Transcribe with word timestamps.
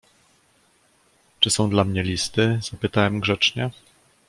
"Czy 1.39 1.49
są 1.49 1.69
dla 1.69 1.83
mnie 1.83 2.03
listy, 2.03 2.59
zapytałem 2.71 3.19
grzecznie." 3.19 3.69